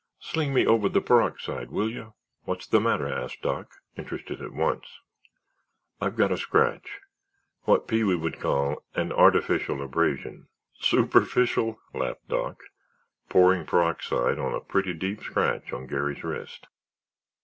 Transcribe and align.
"Sling 0.19 0.51
me 0.51 0.65
over 0.65 0.89
the 0.89 0.99
peroxide, 0.99 1.69
will 1.69 1.87
you!" 1.87 2.15
"What's 2.45 2.65
the 2.65 2.79
matter?" 2.81 3.07
asked 3.07 3.43
Doc, 3.43 3.71
interested 3.95 4.41
at 4.41 4.51
once. 4.51 4.87
"I've 6.01 6.15
got 6.15 6.31
a 6.31 6.37
scratch. 6.37 7.01
What 7.65 7.87
Pee 7.87 8.03
wee 8.03 8.15
would 8.15 8.39
call 8.39 8.81
an 8.95 9.11
artificial 9.11 9.79
abrasion." 9.79 10.47
"Superficial?" 10.73 11.79
laughed 11.93 12.27
Doc, 12.27 12.63
pouring 13.29 13.63
peroxide 13.63 14.39
on 14.39 14.55
a 14.55 14.59
pretty 14.59 14.95
deep 14.95 15.21
scratch 15.21 15.71
on 15.71 15.85
Garry's 15.85 16.23
wrist. 16.23 16.65